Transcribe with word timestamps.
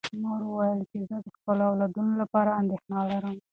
مور 0.21 0.41
وویل 0.45 0.79
چې 0.91 0.97
زه 1.09 1.17
د 1.25 1.27
خپلو 1.35 1.61
اولادونو 1.69 2.13
لپاره 2.21 2.57
اندېښنه 2.61 2.99
لرم. 3.09 3.35